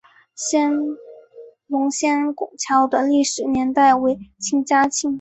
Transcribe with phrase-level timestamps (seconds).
[1.67, 5.07] 龙仙拱桥的历史年代为清嘉庆。